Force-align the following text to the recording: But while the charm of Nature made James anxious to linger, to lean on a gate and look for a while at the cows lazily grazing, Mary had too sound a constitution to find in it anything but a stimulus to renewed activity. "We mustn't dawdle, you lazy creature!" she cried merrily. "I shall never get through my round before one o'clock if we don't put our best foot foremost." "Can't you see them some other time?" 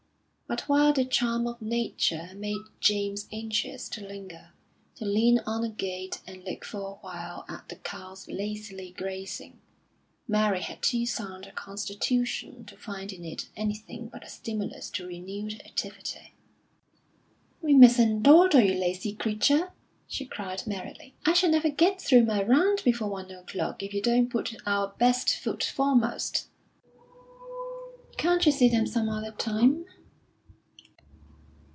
But 0.53 0.67
while 0.67 0.91
the 0.91 1.05
charm 1.05 1.47
of 1.47 1.61
Nature 1.61 2.31
made 2.35 2.59
James 2.81 3.25
anxious 3.31 3.87
to 3.87 4.05
linger, 4.05 4.51
to 4.97 5.05
lean 5.05 5.39
on 5.47 5.63
a 5.63 5.69
gate 5.69 6.19
and 6.27 6.43
look 6.43 6.65
for 6.65 6.81
a 6.91 6.95
while 6.95 7.45
at 7.47 7.69
the 7.69 7.77
cows 7.77 8.27
lazily 8.27 8.91
grazing, 8.97 9.61
Mary 10.27 10.59
had 10.59 10.81
too 10.81 11.05
sound 11.05 11.45
a 11.47 11.53
constitution 11.53 12.65
to 12.65 12.75
find 12.75 13.13
in 13.13 13.23
it 13.23 13.47
anything 13.55 14.09
but 14.09 14.25
a 14.25 14.29
stimulus 14.29 14.89
to 14.89 15.07
renewed 15.07 15.61
activity. 15.65 16.33
"We 17.61 17.73
mustn't 17.73 18.23
dawdle, 18.23 18.59
you 18.59 18.73
lazy 18.73 19.13
creature!" 19.15 19.71
she 20.05 20.25
cried 20.25 20.67
merrily. 20.67 21.15
"I 21.25 21.31
shall 21.31 21.49
never 21.49 21.69
get 21.69 22.01
through 22.01 22.25
my 22.25 22.43
round 22.43 22.81
before 22.83 23.07
one 23.09 23.31
o'clock 23.31 23.81
if 23.83 23.93
we 23.93 24.01
don't 24.01 24.29
put 24.29 24.53
our 24.65 24.89
best 24.99 25.33
foot 25.33 25.63
foremost." 25.63 26.47
"Can't 28.17 28.45
you 28.45 28.51
see 28.51 28.67
them 28.67 28.85
some 28.85 29.07
other 29.07 29.31
time?" 29.31 29.85